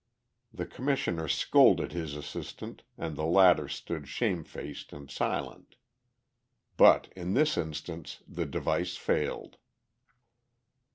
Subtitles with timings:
[0.51, 5.75] The Commissioner scolded his assistant, and the latter stood shamefaced and silent.
[6.75, 9.57] But in this instance the device failed.